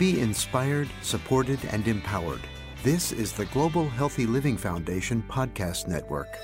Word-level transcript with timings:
Be 0.00 0.18
inspired, 0.18 0.88
supported, 1.02 1.58
and 1.72 1.86
empowered. 1.86 2.40
This 2.82 3.12
is 3.12 3.34
the 3.34 3.44
Global 3.44 3.86
Healthy 3.86 4.24
Living 4.24 4.56
Foundation 4.56 5.22
podcast 5.28 5.88
network. 5.88 6.38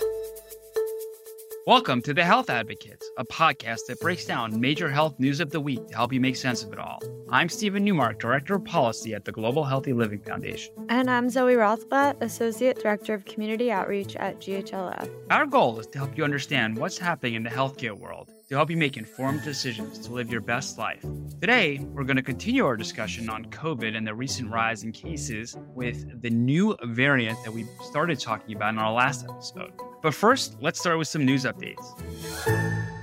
Welcome 1.66 2.00
to 2.02 2.14
The 2.14 2.24
Health 2.24 2.48
Advocates, 2.48 3.10
a 3.18 3.24
podcast 3.24 3.86
that 3.88 3.98
breaks 3.98 4.24
down 4.24 4.60
major 4.60 4.88
health 4.88 5.18
news 5.18 5.40
of 5.40 5.50
the 5.50 5.58
week 5.58 5.84
to 5.88 5.96
help 5.96 6.12
you 6.12 6.20
make 6.20 6.36
sense 6.36 6.62
of 6.62 6.72
it 6.72 6.78
all. 6.78 7.00
I'm 7.28 7.48
Steven 7.48 7.82
Newmark, 7.82 8.20
Director 8.20 8.54
of 8.54 8.64
Policy 8.64 9.14
at 9.14 9.24
the 9.24 9.32
Global 9.32 9.64
Healthy 9.64 9.92
Living 9.92 10.20
Foundation. 10.20 10.72
And 10.88 11.10
I'm 11.10 11.28
Zoe 11.28 11.54
Rothblatt, 11.54 12.22
Associate 12.22 12.78
Director 12.78 13.14
of 13.14 13.24
Community 13.24 13.72
Outreach 13.72 14.14
at 14.14 14.38
GHLF. 14.38 15.10
Our 15.28 15.44
goal 15.44 15.80
is 15.80 15.88
to 15.88 15.98
help 15.98 16.16
you 16.16 16.22
understand 16.22 16.78
what's 16.78 16.98
happening 16.98 17.34
in 17.34 17.42
the 17.42 17.50
healthcare 17.50 17.98
world 17.98 18.30
to 18.48 18.54
help 18.54 18.70
you 18.70 18.76
make 18.76 18.96
informed 18.96 19.42
decisions 19.42 19.98
to 20.06 20.12
live 20.12 20.30
your 20.30 20.40
best 20.40 20.78
life. 20.78 21.04
Today, 21.40 21.80
we're 21.80 22.04
going 22.04 22.16
to 22.16 22.22
continue 22.22 22.64
our 22.64 22.76
discussion 22.76 23.28
on 23.28 23.46
COVID 23.46 23.96
and 23.96 24.06
the 24.06 24.14
recent 24.14 24.52
rise 24.52 24.84
in 24.84 24.92
cases 24.92 25.56
with 25.74 26.22
the 26.22 26.30
new 26.30 26.76
variant 26.84 27.42
that 27.42 27.52
we 27.52 27.66
started 27.82 28.20
talking 28.20 28.54
about 28.54 28.74
in 28.74 28.78
our 28.78 28.92
last 28.92 29.26
episode. 29.28 29.72
But 30.06 30.14
first, 30.14 30.56
let's 30.60 30.78
start 30.78 30.98
with 30.98 31.08
some 31.08 31.24
news 31.24 31.42
updates. 31.42 31.84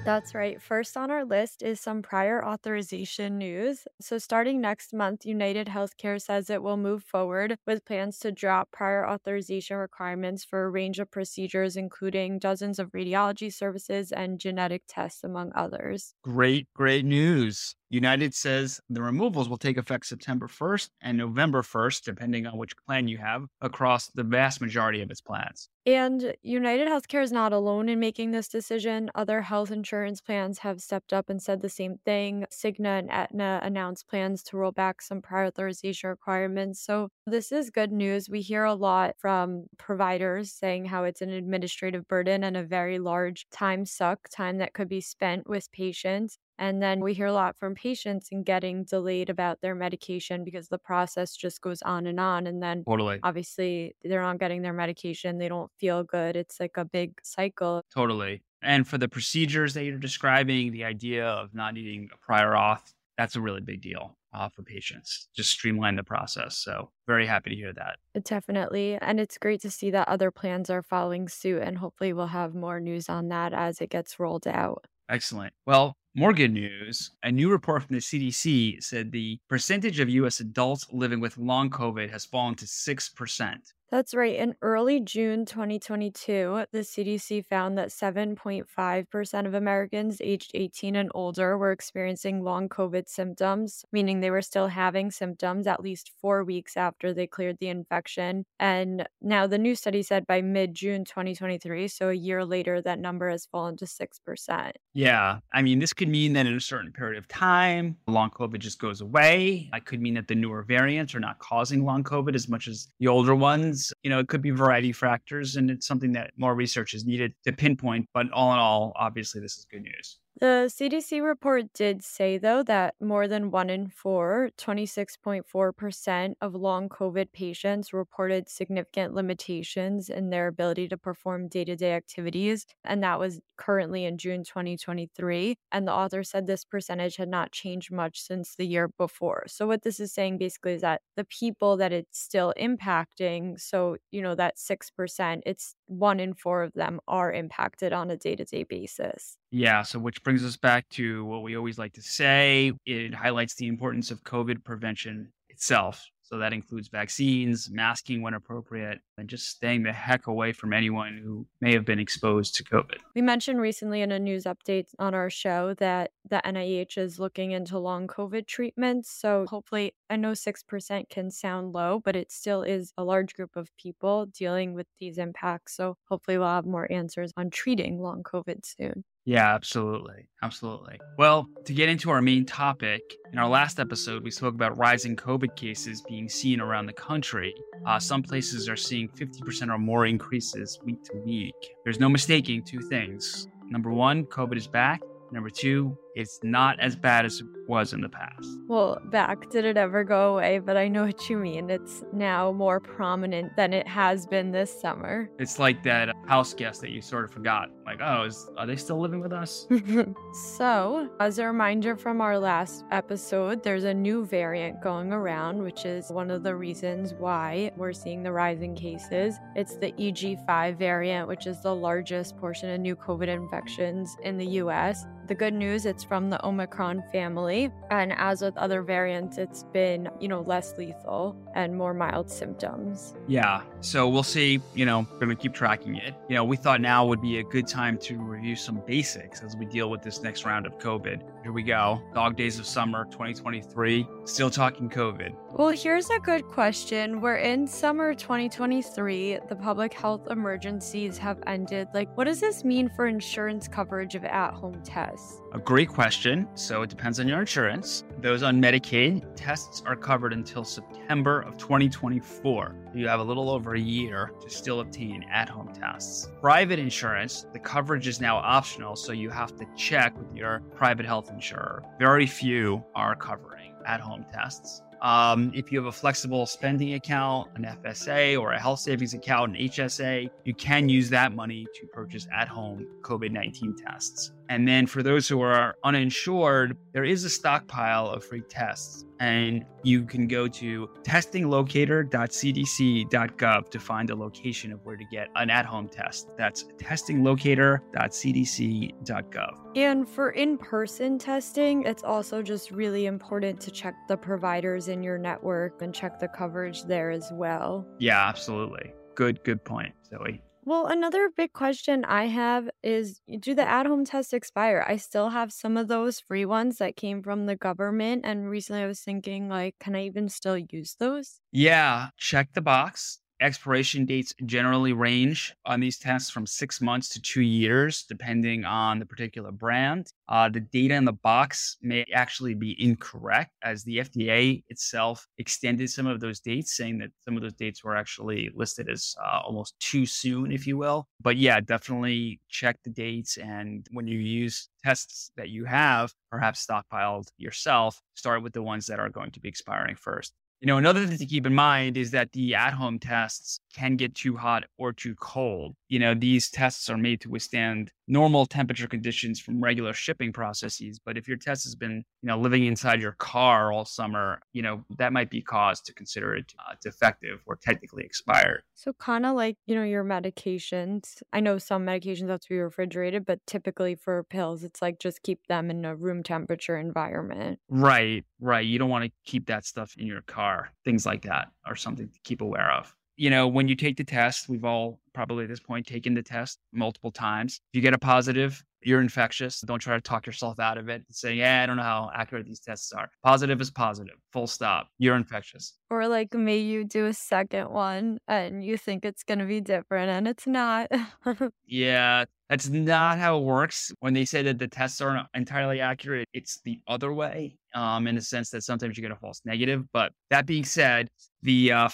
That's 0.06 0.34
right. 0.34 0.62
First 0.62 0.96
on 0.96 1.12
our 1.12 1.26
list 1.26 1.62
is 1.62 1.82
some 1.82 2.02
prior 2.02 2.42
authorization 2.46 3.38
news. 3.38 3.86
So, 4.00 4.18
starting 4.18 4.62
next 4.62 4.94
month, 4.94 5.26
United 5.26 5.68
Healthcare 5.68 6.22
says 6.22 6.50
it 6.50 6.64
will 6.64 6.78
move 6.78 7.04
forward 7.04 7.58
with 7.68 7.84
plans 7.84 8.20
to 8.20 8.32
drop 8.32 8.72
prior 8.72 9.06
authorization 9.06 9.76
requirements 9.76 10.46
for 10.46 10.64
a 10.64 10.70
range 10.70 10.98
of 10.98 11.12
procedures, 11.12 11.76
including 11.76 12.40
dozens 12.40 12.80
of 12.80 12.92
radiology 12.92 13.52
services 13.52 14.14
and 14.14 14.40
genetic 14.40 14.84
tests, 14.88 15.26
among 15.26 15.52
others. 15.56 16.14
Great, 16.24 16.70
great 16.74 17.04
news. 17.04 17.76
United 17.94 18.34
says 18.34 18.82
the 18.90 19.04
removals 19.04 19.48
will 19.48 19.58
take 19.58 19.78
effect 19.78 20.08
September 20.08 20.48
1st 20.48 20.90
and 21.02 21.16
November 21.16 21.62
1st, 21.62 22.02
depending 22.02 22.48
on 22.48 22.58
which 22.58 22.76
plan 22.88 23.08
you 23.08 23.20
have, 23.20 23.46
across 23.62 24.08
the 24.08 24.24
vast 24.24 24.60
majority 24.62 25.04
of 25.04 25.12
its 25.12 25.22
plans. 25.22 25.70
And 25.86 26.34
United 26.42 26.88
Healthcare 26.88 27.22
is 27.22 27.32
not 27.32 27.54
alone 27.54 27.90
in 27.90 28.00
making 28.00 28.32
this 28.32 28.48
decision. 28.48 29.12
Other 29.14 29.42
health 29.42 29.70
insurance 29.70 30.22
plans 30.22 30.60
have 30.60 30.82
stepped 30.82 31.14
up 31.14 31.30
and 31.30 31.40
said 31.40 31.62
the 31.62 31.70
same 31.70 31.98
thing. 32.04 32.46
Cigna 32.52 32.98
and 32.98 33.12
Aetna 33.12 33.60
announced 33.62 34.08
plans 34.08 34.42
to 34.44 34.58
roll 34.58 34.72
back 34.72 35.00
some 35.00 35.22
prior 35.22 35.46
authorization 35.46 36.10
requirements. 36.10 36.84
So, 36.84 37.10
this 37.28 37.52
is 37.52 37.70
good 37.70 37.92
news. 37.92 38.28
We 38.28 38.42
hear 38.42 38.64
a 38.64 38.74
lot 38.74 39.16
from 39.20 39.66
providers 39.78 40.52
saying 40.52 40.86
how 40.86 41.04
it's 41.04 41.22
an 41.22 41.30
administrative 41.30 42.08
burden 42.08 42.44
and 42.44 42.58
a 42.58 42.64
very 42.64 42.98
large 42.98 43.46
time 43.52 43.86
suck, 43.86 44.30
time 44.30 44.58
that 44.60 44.74
could 44.74 44.90
be 44.90 45.02
spent 45.02 45.48
with 45.48 45.72
patients. 45.72 46.40
And 46.58 46.82
then 46.82 47.00
we 47.00 47.14
hear 47.14 47.26
a 47.26 47.34
lot 47.34 47.58
from 47.58 47.76
patients 47.76 48.30
in 48.32 48.44
getting 48.44 48.84
delayed 48.84 49.30
about 49.30 49.62
their 49.62 49.76
medication 49.76 50.44
because 50.44 50.68
the 50.68 50.78
process 50.78 51.36
just 51.36 51.62
goes 51.62 51.82
on 51.82 52.06
and 52.06 52.20
on. 52.20 52.48
And 52.48 52.62
then 52.62 52.84
Totally. 52.84 53.20
obviously 53.24 53.96
they're 54.04 54.22
not 54.22 54.40
getting 54.40 54.62
their 54.62 54.74
medication, 54.74 55.38
they 55.38 55.50
don't 55.50 55.72
feel 55.78 56.04
good. 56.04 56.36
It's 56.36 56.60
like 56.60 56.78
a 56.78 56.86
big 56.86 57.20
cycle. 57.24 57.84
Totally. 57.94 58.44
And 58.62 58.88
for 58.88 58.98
the 58.98 59.10
procedures 59.10 59.74
that 59.74 59.84
you're 59.84 59.98
describing, 59.98 60.72
the 60.72 60.86
idea 60.86 61.28
of 61.28 61.54
not 61.54 61.74
needing 61.74 62.10
a 62.14 62.18
prior 62.18 62.52
auth, 62.52 62.94
that's 63.18 63.36
a 63.36 63.42
really 63.42 63.62
big 63.62 63.82
deal 63.82 64.18
uh, 64.34 64.50
for 64.50 64.64
patients. 64.64 65.30
Just 65.36 65.52
streamline 65.52 65.96
the 65.96 66.04
process. 66.04 66.58
So, 66.58 66.92
very 67.06 67.28
happy 67.28 67.52
to 67.52 67.56
hear 67.56 67.74
that. 67.74 67.98
Definitely. 68.24 68.98
And 69.02 69.20
it's 69.20 69.38
great 69.38 69.62
to 69.62 69.72
see 69.72 69.92
that 69.92 70.08
other 70.08 70.32
plans 70.32 70.70
are 70.70 70.82
following 70.82 71.28
suit. 71.28 71.62
And 71.62 71.78
hopefully 71.78 72.14
we'll 72.14 72.28
have 72.28 72.56
more 72.56 72.80
news 72.80 73.10
on 73.10 73.28
that 73.30 73.54
as 73.54 73.82
it 73.82 73.90
gets 73.90 74.20
rolled 74.20 74.48
out. 74.48 74.86
Excellent. 75.10 75.54
Well, 75.68 75.98
more 76.16 76.34
good 76.34 76.54
news. 76.54 77.12
A 77.24 77.32
new 77.32 77.50
report 77.50 77.84
from 77.84 77.96
the 77.96 78.02
CDC 78.02 78.84
said 78.84 79.12
the 79.12 79.40
percentage 79.50 80.00
of 80.00 80.10
US 80.10 80.40
adults 80.40 80.86
living 80.92 81.20
with 81.20 81.38
long 81.38 81.70
COVID 81.70 82.10
has 82.12 82.26
fallen 82.26 82.56
to 82.56 82.66
6%. 82.66 83.56
That's 83.94 84.16
right. 84.16 84.36
In 84.36 84.56
early 84.64 85.00
June 85.00 85.46
2022, 85.46 86.66
the 86.72 86.80
CDC 86.80 87.46
found 87.46 87.78
that 87.78 87.90
7.5% 87.90 89.46
of 89.46 89.54
Americans 89.54 90.18
aged 90.20 90.50
18 90.56 90.96
and 90.96 91.12
older 91.14 91.60
were 91.60 91.72
experiencing 91.72 92.42
long 92.42 92.70
COVID 92.70 93.08
symptoms, 93.08 93.86
meaning 93.92 94.20
they 94.20 94.32
were 94.32 94.42
still 94.42 94.66
having 94.66 95.12
symptoms 95.12 95.68
at 95.68 95.84
least 95.84 96.12
four 96.20 96.44
weeks 96.44 96.76
after 96.76 97.14
they 97.14 97.28
cleared 97.28 97.58
the 97.60 97.68
infection. 97.68 98.46
And 98.60 99.08
now 99.22 99.46
the 99.46 99.60
new 99.60 99.76
study 99.76 100.02
said 100.02 100.26
by 100.26 100.42
mid 100.42 100.74
June 100.74 101.06
2023, 101.06 101.88
so 101.88 102.10
a 102.10 102.14
year 102.16 102.44
later, 102.44 102.82
that 102.82 102.98
number 102.98 103.30
has 103.30 103.46
fallen 103.46 103.78
to 103.78 103.86
6%. 103.86 104.72
Yeah. 104.96 105.38
I 105.54 105.62
mean, 105.62 105.78
this 105.78 105.94
could 105.94 106.10
mean 106.10 106.34
that 106.34 106.48
in 106.48 106.56
a 106.56 106.60
certain 106.60 106.92
period 106.92 107.20
of 107.20 107.28
time, 107.28 107.98
long 108.08 108.32
COVID 108.32 108.58
just 108.58 108.80
goes 108.80 109.02
away. 109.02 109.70
It 109.72 109.86
could 109.86 110.02
mean 110.02 110.16
that 110.16 110.28
the 110.28 110.34
newer 110.34 110.64
variants 110.64 111.14
are 111.14 111.20
not 111.20 111.38
causing 111.38 111.86
long 111.86 112.04
COVID 112.04 112.34
as 112.34 112.50
much 112.50 112.68
as 112.68 112.88
the 113.00 113.08
older 113.08 113.36
ones. 113.36 113.83
You 114.04 114.10
know, 114.10 114.20
it 114.20 114.28
could 114.28 114.42
be 114.42 114.50
a 114.50 114.54
variety 114.54 114.92
of 114.92 114.98
factors, 114.98 115.56
and 115.56 115.70
it's 115.70 115.88
something 115.88 116.14
that 116.14 116.32
more 116.38 116.56
research 116.56 116.94
is 116.94 117.06
needed 117.06 117.34
to 117.46 117.52
pinpoint. 117.52 118.08
But 118.14 118.32
all 118.32 118.54
in 118.54 118.60
all, 118.60 118.94
obviously, 118.96 119.42
this 119.42 119.58
is 119.58 119.66
good 119.66 119.84
news. 119.84 120.20
The 120.42 120.68
CDC 120.68 121.22
report 121.22 121.74
did 121.74 122.04
say, 122.04 122.40
though, 122.40 122.64
that 122.64 122.96
more 123.00 123.28
than 123.28 123.52
one 123.52 123.70
in 123.70 123.88
four, 123.88 124.50
26.4% 124.58 126.36
of 126.42 126.56
long 126.56 126.90
COVID 126.90 127.32
patients 127.32 127.94
reported 127.94 128.50
significant 128.50 129.14
limitations 129.14 130.10
in 130.10 130.32
their 130.32 130.48
ability 130.48 130.88
to 130.90 130.98
perform 130.98 131.48
day 131.50 131.64
to 131.66 131.76
day 131.76 131.94
activities. 131.94 132.66
And 132.84 133.04
that 133.04 133.20
was 133.20 133.42
currently 133.58 134.06
in 134.06 134.18
June 134.18 134.44
2023. 134.44 135.56
And 135.72 135.88
the 135.88 135.94
author 135.94 136.24
said 136.24 136.48
this 136.48 136.66
percentage 136.66 137.16
had 137.18 137.30
not 137.30 137.52
changed 137.52 137.92
much 137.92 138.20
since 138.20 138.56
the 138.56 138.66
year 138.66 138.88
before. 138.88 139.44
So, 139.48 139.68
what 139.68 139.84
this 139.84 140.00
is 140.00 140.12
saying 140.14 140.40
basically 140.40 140.74
is 140.74 140.82
that 140.82 141.02
the 141.16 141.26
people 141.26 141.78
that 141.78 141.94
it's 141.94 142.20
still 142.20 142.54
impacting, 142.60 143.60
so, 143.60 143.98
you 144.12 144.22
know, 144.22 144.34
that 144.36 144.58
6%, 144.58 145.44
it's 145.46 145.76
one 146.00 146.20
in 146.20 146.34
four 146.34 146.64
of 146.64 146.74
them 146.74 147.00
are 147.08 147.32
impacted 147.32 147.94
on 147.94 148.12
a 148.12 148.18
day 148.18 148.36
to 148.36 148.46
day 148.46 148.64
basis. 148.64 149.38
Yeah, 149.52 149.84
so 149.84 150.00
which 150.00 150.24
brings 150.24 150.44
us 150.44 150.58
back 150.58 150.88
to 150.90 151.26
what 151.26 151.44
we 151.44 151.56
always 151.56 151.78
like 151.78 151.94
to 151.94 152.02
say. 152.02 152.72
It 152.86 153.14
highlights 153.14 153.56
the 153.56 153.68
importance 153.68 154.12
of 154.12 154.24
COVID 154.24 154.64
prevention 154.64 155.32
itself. 155.50 156.06
So 156.34 156.40
that 156.40 156.52
includes 156.52 156.88
vaccines, 156.88 157.70
masking 157.70 158.24
when 158.24 158.34
appropriate, 158.34 159.02
and 159.20 159.30
just 159.30 159.50
staying 159.50 159.84
the 159.84 159.94
heck 159.94 160.26
away 160.26 160.52
from 160.52 160.74
anyone 160.74 161.22
who 161.24 161.46
may 161.62 161.74
have 161.74 161.86
been 161.86 162.00
exposed 162.00 162.56
to 162.56 162.64
COVID. 162.64 162.98
We 163.14 163.22
mentioned 163.22 163.62
recently 163.62 164.02
in 164.02 164.12
a 164.12 164.18
news 164.18 164.46
update 164.46 164.88
on 164.98 165.14
our 165.14 165.30
show 165.30 165.76
that 165.76 166.10
the 166.28 166.42
NIH 166.44 166.98
is 166.98 167.20
looking 167.20 167.52
into 167.52 167.78
long 167.78 168.08
COVID 168.08 168.48
treatments. 168.48 169.12
So 169.12 169.46
hopefully, 169.48 169.94
I 170.10 170.16
know 170.16 170.32
6% 170.32 171.08
can 171.08 171.30
sound 171.30 171.72
low, 171.72 172.02
but 172.04 172.16
it 172.16 172.32
still 172.32 172.64
is 172.64 172.94
a 172.98 173.04
large 173.04 173.36
group 173.36 173.56
of 173.56 173.70
people 173.78 174.26
dealing 174.26 174.74
with 174.74 174.88
these 175.00 175.20
impacts. 175.20 175.76
So 175.78 175.98
hopefully, 176.10 176.40
we'll 176.40 176.48
have 176.48 176.66
more 176.66 176.92
answers 176.92 177.32
on 177.38 177.52
treating 177.52 178.02
long 178.02 178.24
COVID 178.24 178.66
soon. 178.66 179.04
Yeah, 179.26 179.54
absolutely. 179.54 180.28
Absolutely. 180.42 181.00
Well, 181.18 181.48
to 181.66 181.74
get 181.74 181.88
into 181.88 182.10
our 182.10 182.22
main 182.22 182.46
topic, 182.46 183.02
in 183.32 183.40
our 183.40 183.48
last 183.48 183.80
episode, 183.80 184.22
we 184.24 184.32
spoke 184.32 184.54
about 184.54 184.78
rising 184.78 185.16
COVID 185.16 185.56
cases 185.56 186.04
being 186.08 186.28
seen 186.28 186.60
around 186.60 186.88
the 186.88 186.94
country. 186.94 187.56
Uh, 187.86 188.00
some 188.00 188.22
places 188.22 188.68
are 188.68 188.76
seeing 188.76 189.08
50% 189.08 189.74
or 189.74 189.78
more 189.78 190.06
increases 190.06 190.78
week 190.84 191.02
to 191.06 191.18
week. 191.26 191.56
There's 191.86 192.00
no 192.02 192.10
mistaking 192.10 192.64
two 192.64 192.82
things. 192.82 193.48
Number 193.70 193.92
one, 193.92 194.26
COVID 194.26 194.58
is 194.58 194.68
back. 194.68 195.00
Number 195.32 195.50
two, 195.50 195.98
it's 196.16 196.40
not 196.44 196.80
as 196.80 196.96
bad 196.96 197.26
as 197.26 197.40
it 197.40 197.48
was 197.68 197.94
in 197.94 198.02
the 198.02 198.10
past. 198.10 198.48
Well, 198.68 199.00
back 199.06 199.50
did 199.50 199.66
it 199.66 199.78
ever 199.78 200.04
go 200.04 200.34
away? 200.34 200.60
But 200.60 200.78
I 200.78 200.88
know 200.88 201.06
what 201.06 201.30
you 201.30 201.38
mean. 201.38 201.70
It's 201.70 202.04
now 202.12 202.52
more 202.52 202.80
prominent 202.80 203.56
than 203.56 203.74
it 203.74 203.88
has 203.88 204.26
been 204.26 204.52
this 204.52 204.82
summer. 204.82 205.30
It's 205.40 205.60
like 205.60 205.84
that 205.84 206.14
house 206.28 206.54
guest 206.54 206.82
that 206.82 206.92
you 206.92 207.02
sort 207.02 207.26
of 207.26 207.32
forgot. 207.32 207.70
Like, 207.86 208.00
oh, 208.02 208.24
is, 208.24 208.50
are 208.58 208.66
they 208.66 208.76
still 208.76 209.00
living 209.00 209.20
with 209.20 209.34
us? 209.34 209.68
so, 210.58 211.10
as 211.20 211.40
a 211.40 211.46
reminder 211.46 211.96
from 211.96 212.22
our 212.22 212.40
last 212.40 212.86
episode, 212.92 213.64
there's 213.64 213.84
a 213.84 213.94
new 213.94 214.26
variant 214.26 214.82
going 214.82 215.12
around, 215.12 215.62
which 215.62 215.86
is 215.86 216.10
one 216.10 216.32
of 216.32 216.44
the 216.44 216.56
reasons 216.56 217.14
why 217.14 217.72
we're 217.76 217.94
seeing 217.94 218.24
the 218.24 218.32
rising 218.32 218.76
cases. 218.76 219.36
It's 219.56 219.78
the 219.78 219.92
EG5 219.94 220.78
variant, 220.78 221.28
which 221.28 221.46
is 221.46 221.62
the 221.62 221.76
largest 221.76 222.38
portion 222.38 222.70
of 222.70 222.80
new 222.80 222.96
COVID 222.96 223.28
infections 223.28 224.16
in 224.24 224.38
the 224.38 224.48
US. 224.62 225.06
The 225.28 225.36
good 225.36 225.54
news, 225.54 225.86
it's 225.86 226.04
from 226.04 226.30
the 226.30 226.46
Omicron 226.46 227.04
family. 227.12 227.72
And 227.90 228.12
as 228.14 228.42
with 228.42 228.58
other 228.58 228.82
variants, 228.82 229.38
it's 229.38 229.64
been, 229.64 230.10
you 230.20 230.28
know, 230.28 230.42
less 230.42 230.78
lethal 230.78 231.38
and 231.56 231.76
more 231.76 231.94
mild 231.94 232.30
symptoms. 232.30 233.16
Yeah. 233.28 233.62
So 233.80 234.10
we'll 234.10 234.24
see, 234.24 234.60
you 234.74 234.86
know, 234.86 235.04
going 235.20 235.30
to 235.30 235.36
keep 235.36 235.54
tracking 235.54 235.96
it. 235.96 236.14
You 236.28 236.36
know, 236.36 236.44
we 236.44 236.58
thought 236.58 236.82
now 236.82 237.06
would 237.06 237.22
be 237.22 237.40
a 237.40 237.44
good 237.44 237.68
time 237.68 237.98
to 238.00 238.18
review 238.18 238.56
some 238.56 238.82
basics 238.86 239.42
as 239.42 239.56
we 239.56 239.66
deal 239.66 239.90
with 239.90 240.02
this 240.02 240.22
next 240.22 240.44
round 240.44 240.66
of 240.66 240.78
COVID. 240.78 241.22
Here 241.42 241.52
we 241.52 241.64
go. 241.64 242.02
Dog 242.14 242.36
Days 242.36 242.60
of 242.60 242.66
Summer 242.66 243.06
2023. 243.06 244.08
Still 244.26 244.50
talking 244.50 244.90
COVID. 244.90 245.36
Well, 245.52 245.70
here's 245.70 246.10
a 246.10 246.20
good 246.20 246.44
question. 246.46 247.22
We're 247.22 247.38
in 247.38 247.68
summer 247.68 248.14
2023. 248.14 249.40
The 249.48 249.56
public 249.56 249.94
health 249.94 250.28
emergencies 250.30 251.18
have 251.18 251.42
ended. 251.46 251.88
Like, 251.94 252.16
what 252.18 252.26
does 252.26 252.40
this 252.40 252.64
mean 252.64 252.90
for 252.90 253.08
insurance 253.08 253.68
coverage 253.68 254.16
of 254.16 254.26
at 254.26 254.54
home 254.54 254.82
tests? 254.84 255.14
A 255.54 255.60
great 255.60 255.88
question. 255.88 256.48
So 256.56 256.82
it 256.82 256.90
depends 256.90 257.20
on 257.20 257.28
your 257.28 257.40
insurance. 257.40 258.04
Those 258.20 258.42
on 258.42 258.60
Medicaid, 258.60 259.24
tests 259.36 259.84
are 259.86 259.96
covered 259.96 260.34
until 260.34 260.64
September 260.64 261.42
of 261.42 261.60
2024. 261.60 262.76
You 262.96 263.08
have 263.08 263.20
a 263.20 263.24
little 263.24 263.52
over 263.52 263.76
a 263.76 263.80
year 263.80 264.32
to 264.42 264.50
still 264.50 264.80
obtain 264.80 265.24
at 265.32 265.48
home 265.48 265.72
tests. 265.72 266.28
Private 266.42 266.80
insurance, 266.80 267.46
the 267.54 267.60
coverage 267.60 268.08
is 268.08 268.20
now 268.20 268.38
optional, 268.38 268.96
so 268.96 269.12
you 269.12 269.30
have 269.30 269.56
to 269.58 269.66
check 269.78 270.18
with 270.18 270.36
your 270.36 270.62
private 270.76 271.06
health 271.06 271.30
insurer. 271.30 271.84
Very 272.00 272.26
few 272.26 272.84
are 272.96 273.16
covering 273.16 273.74
at 273.86 274.00
home 274.00 274.26
tests. 274.34 274.82
Um, 275.04 275.52
if 275.54 275.70
you 275.70 275.78
have 275.80 275.88
a 275.88 275.92
flexible 275.92 276.46
spending 276.46 276.94
account, 276.94 277.50
an 277.56 277.66
FSA, 277.66 278.40
or 278.40 278.54
a 278.54 278.60
health 278.60 278.80
savings 278.80 279.14
account, 279.14 279.58
an 279.58 279.68
HSA, 279.68 280.30
you 280.46 280.54
can 280.54 280.88
use 280.88 281.10
that 281.10 281.36
money 281.36 281.68
to 281.76 281.88
purchase 281.88 282.26
at 282.34 282.48
home 282.48 282.88
COVID 283.02 283.32
19 283.32 283.76
tests. 283.76 284.32
And 284.50 284.68
then 284.68 284.88
for 284.88 285.02
those 285.02 285.26
who 285.28 285.42
are 285.42 285.76
uninsured, 285.84 286.78
there 286.92 287.04
is 287.04 287.24
a 287.24 287.30
stockpile 287.30 288.10
of 288.10 288.24
free 288.24 288.44
tests. 288.50 289.06
And 289.20 289.66
you 289.84 290.06
can 290.06 290.28
go 290.28 290.48
to 290.50 290.90
testinglocator.cdc.gov 291.04 293.70
to 293.70 293.80
find 293.80 294.10
a 294.10 294.16
location 294.16 294.74
of 294.74 294.84
where 294.86 294.98
to 294.98 295.06
get 295.06 295.30
an 295.36 295.50
at 295.50 295.66
home 295.66 295.88
test. 295.88 296.28
That's 296.38 296.64
testinglocator.cdc.gov. 296.64 299.54
And 299.76 300.08
for 300.08 300.30
in 300.32 300.58
person 300.58 301.18
testing, 301.18 301.84
it's 301.84 302.04
also 302.04 302.42
just 302.42 302.72
really 302.72 303.06
important 303.06 303.62
to 303.62 303.72
check 303.72 303.96
the 304.08 304.18
providers 304.18 304.90
in 304.90 305.04
your 305.04 305.18
network 305.18 305.82
and 305.82 305.96
check 305.96 306.20
the 306.20 306.28
coverage 306.28 306.84
there 306.84 307.12
as 307.12 307.32
well. 307.32 307.88
Yeah, 308.00 308.28
absolutely. 308.28 308.92
Good, 309.16 309.42
good 309.44 309.64
point, 309.64 309.94
Zoe. 310.10 310.42
Well, 310.66 310.88
another 310.88 311.30
big 311.30 311.52
question 311.54 312.06
I 312.06 312.26
have 312.26 312.70
is 312.82 313.22
do 313.40 313.54
the 313.54 313.68
at 313.68 313.86
home 313.86 314.06
tests 314.06 314.32
expire? 314.34 314.84
I 314.88 314.96
still 314.98 315.30
have 315.30 315.52
some 315.52 315.76
of 315.78 315.88
those 315.90 316.22
free 316.22 316.46
ones 316.46 316.78
that 316.78 316.96
came 316.96 317.22
from 317.22 317.46
the 317.48 317.56
government. 317.58 318.26
And 318.26 318.50
recently 318.50 318.82
I 318.82 318.88
was 318.88 319.02
thinking, 319.02 319.50
like, 319.50 319.78
can 319.80 319.96
I 319.96 320.06
even 320.06 320.30
still 320.30 320.58
use 320.58 320.96
those? 320.96 321.42
Yeah, 321.54 322.10
check 322.18 322.52
the 322.54 322.60
box. 322.62 323.22
Expiration 323.44 324.06
dates 324.06 324.34
generally 324.46 324.94
range 324.94 325.54
on 325.66 325.82
these 325.82 325.98
tests 325.98 326.30
from 326.30 326.48
six 326.48 326.80
months 326.80 327.10
to 327.10 327.22
two 327.22 327.42
years, 327.42 328.06
depending 328.08 328.64
on 328.64 329.00
the 329.00 329.06
particular 329.06 329.52
brand. 329.52 330.14
Uh, 330.30 330.48
the 330.48 330.62
data 330.62 330.94
in 330.94 331.04
the 331.04 331.12
box 331.12 331.76
may 331.82 332.06
actually 332.14 332.54
be 332.54 332.82
incorrect, 332.82 333.52
as 333.62 333.84
the 333.84 333.98
FDA 333.98 334.64
itself 334.70 335.28
extended 335.40 335.90
some 335.90 336.08
of 336.08 336.22
those 336.22 336.40
dates, 336.40 336.78
saying 336.78 337.00
that 337.00 337.12
some 337.26 337.36
of 337.36 337.44
those 337.44 337.54
dates 337.56 337.84
were 337.84 337.98
actually 337.98 338.50
listed 338.56 338.88
as 338.88 339.14
uh, 339.22 339.42
almost 339.44 339.78
too 339.82 340.06
soon, 340.06 340.50
if 340.50 340.66
you 340.66 340.78
will. 340.78 341.10
But 341.22 341.36
yeah, 341.36 341.60
definitely 341.60 342.40
check 342.48 342.80
the 342.86 342.92
dates. 342.92 343.36
And 343.36 343.86
when 343.92 344.08
you 344.08 344.20
use 344.20 344.70
tests 344.86 345.32
that 345.36 345.50
you 345.50 345.66
have, 345.66 346.14
perhaps 346.32 346.66
stockpiled 346.66 347.28
yourself, 347.38 348.02
start 348.16 348.42
with 348.42 348.54
the 348.54 348.64
ones 348.64 348.86
that 348.86 349.02
are 349.02 349.10
going 349.10 349.32
to 349.32 349.42
be 349.42 349.50
expiring 349.50 349.98
first. 349.98 350.34
You 350.64 350.68
know, 350.68 350.78
another 350.78 351.06
thing 351.06 351.18
to 351.18 351.26
keep 351.26 351.46
in 351.46 351.54
mind 351.54 351.98
is 351.98 352.12
that 352.12 352.32
the 352.32 352.56
at 352.56 352.74
home 352.74 352.98
tests 352.98 353.60
can 353.76 353.98
get 353.98 354.16
too 354.16 354.38
hot 354.38 354.64
or 354.78 354.94
too 354.94 355.14
cold. 355.16 355.76
You 355.90 356.00
know, 356.00 356.14
these 356.14 356.50
tests 356.50 356.90
are 356.90 356.98
made 356.98 357.20
to 357.20 357.30
withstand 357.30 357.92
normal 358.14 358.46
temperature 358.46 358.88
conditions 358.88 359.40
from 359.40 359.62
regular 359.62 359.92
shipping 359.92 360.32
processes. 360.32 361.00
But 361.04 361.18
if 361.18 361.28
your 361.28 361.36
test 361.36 361.64
has 361.66 361.74
been, 361.74 362.06
you 362.22 362.28
know, 362.28 362.38
living 362.38 362.66
inside 362.66 363.02
your 363.02 363.14
car 363.14 363.74
all 363.74 363.86
summer, 363.86 364.40
you 364.54 364.62
know, 364.62 364.86
that 364.98 365.12
might 365.12 365.32
be 365.32 365.42
cause 365.42 365.82
to 365.82 365.94
consider 365.94 366.36
it 366.36 366.54
uh, 366.60 366.76
defective 366.82 367.42
or 367.48 367.56
technically 367.56 368.04
expired. 368.04 368.62
So, 368.76 368.94
kind 368.94 369.26
of 369.26 369.36
like, 369.36 369.58
you 369.66 369.74
know, 369.76 369.84
your 369.84 370.04
medications. 370.04 371.24
I 371.34 371.40
know 371.40 371.58
some 371.58 371.86
medications 371.86 372.30
have 372.30 372.42
to 372.42 372.50
be 372.50 372.60
refrigerated, 372.60 373.26
but 373.26 373.40
typically 373.48 373.96
for 373.96 374.24
pills, 374.24 374.64
it's 374.64 374.82
like 374.82 375.00
just 375.00 375.24
keep 375.24 375.48
them 375.48 375.72
in 375.72 375.84
a 375.84 375.96
room 375.96 376.22
temperature 376.22 376.78
environment. 376.78 377.60
Right, 377.68 378.24
right. 378.40 378.66
You 378.66 378.78
don't 378.78 378.92
want 378.92 379.06
to 379.06 379.12
keep 379.26 379.48
that 379.48 379.66
stuff 379.66 379.96
in 379.98 380.06
your 380.06 380.22
car. 380.22 380.70
Things 380.86 381.06
like 381.06 381.24
that 381.24 381.48
are 381.66 381.76
something 381.76 382.08
to 382.08 382.20
keep 382.24 382.42
aware 382.42 382.72
of 382.72 382.96
you 383.16 383.30
know, 383.30 383.48
when 383.48 383.68
you 383.68 383.76
take 383.76 383.98
the 383.98 384.04
test, 384.04 384.50
we've 384.50 384.66
all 384.66 385.00
probably 385.14 385.44
at 385.44 385.50
this 385.50 385.60
point 385.60 385.86
taken 385.86 386.14
the 386.14 386.24
test 386.24 386.60
multiple 386.72 387.12
times. 387.12 387.60
If 387.72 387.78
you 387.78 387.82
get 387.82 387.94
a 387.94 388.00
positive, 388.00 388.64
you're 388.86 389.02
infectious. 389.02 389.62
Don't 389.62 389.80
try 389.80 389.96
to 389.96 390.02
talk 390.02 390.26
yourself 390.26 390.60
out 390.60 390.78
of 390.78 390.90
it 390.90 390.96
and 390.96 391.06
say, 391.16 391.36
yeah, 391.36 391.64
I 391.64 391.66
don't 391.66 391.78
know 391.78 391.84
how 391.84 392.12
accurate 392.14 392.46
these 392.46 392.60
tests 392.60 392.92
are. 392.92 393.10
Positive 393.24 393.60
is 393.62 393.72
positive, 393.72 394.16
full 394.32 394.48
stop. 394.48 394.88
You're 394.98 395.16
infectious. 395.16 395.74
Or 395.90 396.08
like 396.08 396.34
may 396.34 396.58
you 396.58 396.84
do 396.84 397.06
a 397.06 397.14
second 397.14 397.70
one 397.70 398.20
and 398.28 398.64
you 398.64 398.78
think 398.78 399.06
it's 399.06 399.24
going 399.24 399.40
to 399.40 399.46
be 399.46 399.62
different 399.62 400.10
and 400.10 400.28
it's 400.28 400.48
not. 400.48 400.92
yeah, 401.66 402.26
that's 402.50 402.70
not 402.70 403.20
how 403.20 403.38
it 403.38 403.44
works. 403.44 403.92
When 404.00 404.14
they 404.14 404.26
say 404.26 404.42
that 404.44 404.60
the 404.60 404.68
tests 404.68 405.02
aren't 405.02 405.28
entirely 405.34 405.80
accurate, 405.80 406.28
it's 406.34 406.60
the 406.66 406.80
other 406.88 407.14
way 407.14 407.58
um, 407.74 408.08
in 408.08 408.16
the 408.16 408.22
sense 408.22 408.50
that 408.52 408.64
sometimes 408.64 408.98
you 408.98 409.02
get 409.02 409.12
a 409.12 409.16
false 409.16 409.42
negative. 409.46 409.86
But 409.94 410.14
that 410.30 410.46
being 410.46 410.66
said, 410.66 411.10
the 411.44 411.72
uh, 411.72 411.90